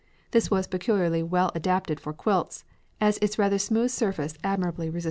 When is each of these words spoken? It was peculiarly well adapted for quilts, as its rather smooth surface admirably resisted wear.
It 0.33 0.49
was 0.49 0.65
peculiarly 0.65 1.21
well 1.21 1.51
adapted 1.53 1.99
for 1.99 2.11
quilts, 2.11 2.63
as 2.99 3.19
its 3.21 3.37
rather 3.37 3.59
smooth 3.59 3.91
surface 3.91 4.33
admirably 4.43 4.87
resisted 4.89 4.93
wear. 4.95 4.99